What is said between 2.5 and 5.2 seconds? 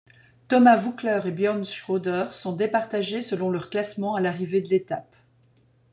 départagés selon leur classement à l'arrivée de l'étape.